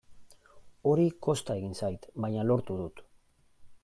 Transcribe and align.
Hori 0.91 1.03
kosta 1.27 1.57
egin 1.61 1.77
zait, 1.81 2.07
baina 2.25 2.47
lortu 2.53 2.79
dut. 2.81 3.05